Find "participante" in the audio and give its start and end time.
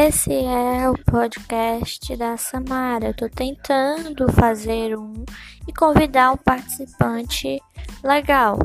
6.36-7.60